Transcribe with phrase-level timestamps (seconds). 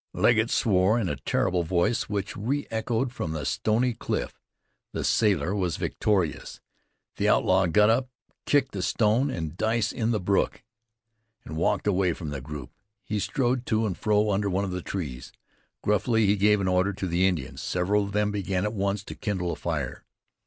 [0.15, 4.41] Legget swore in a terrible voice which re echoed from the stony cliff.
[4.93, 6.59] The sailor was victorious.
[7.17, 8.09] The outlaw got up,
[8.47, 10.63] kicked the stone and dice in the brook,
[11.45, 12.71] and walked away from the group.
[13.03, 15.31] He strode to and fro under one of the trees.
[15.83, 17.61] Gruffly he gave an order to the Indians.
[17.61, 20.03] Several of them began at once to kindle a fire.